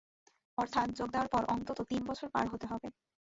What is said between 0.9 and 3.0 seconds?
যোগ দেওয়ার পর অন্তত তিন বছর পার হতে হবে।